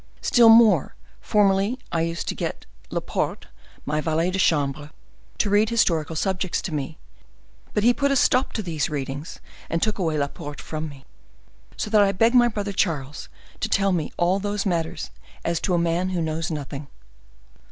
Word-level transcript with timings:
Still 0.23 0.49
more, 0.49 0.95
formerly 1.19 1.77
I 1.91 2.01
used 2.01 2.27
to 2.29 2.33
get 2.33 2.65
Laporte, 2.89 3.45
my 3.85 4.01
valet 4.01 4.31
de 4.31 4.39
chambre, 4.39 4.89
to 5.37 5.49
read 5.51 5.69
historical 5.69 6.15
subjects 6.15 6.59
to 6.63 6.73
me; 6.73 6.97
but 7.75 7.83
he 7.83 7.93
put 7.93 8.09
a 8.09 8.15
stop 8.15 8.51
to 8.53 8.63
these 8.63 8.89
readings, 8.89 9.39
and 9.69 9.79
took 9.79 9.99
away 9.99 10.17
Laporte 10.17 10.59
from 10.59 10.89
me. 10.89 11.05
So 11.77 11.91
that 11.91 12.01
I 12.01 12.13
beg 12.13 12.33
my 12.33 12.47
brother 12.47 12.71
Charles 12.73 13.29
to 13.59 13.69
tell 13.69 13.91
me 13.91 14.11
all 14.17 14.39
those 14.39 14.65
matters 14.65 15.11
as 15.45 15.59
to 15.59 15.75
a 15.75 15.77
man 15.77 16.09
who 16.09 16.19
knows 16.23 16.49
nothing." 16.49 16.87